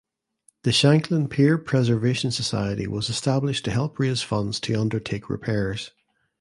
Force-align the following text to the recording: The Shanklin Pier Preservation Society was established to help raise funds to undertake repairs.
The 0.63 0.71
Shanklin 0.71 1.27
Pier 1.29 1.59
Preservation 1.59 2.31
Society 2.31 2.87
was 2.87 3.07
established 3.07 3.63
to 3.65 3.71
help 3.71 3.99
raise 3.99 4.23
funds 4.23 4.59
to 4.61 4.73
undertake 4.73 5.29
repairs. 5.29 5.91